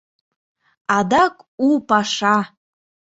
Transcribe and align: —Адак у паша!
—Адак 0.97 1.35
у 1.65 1.69
паша! 1.89 2.37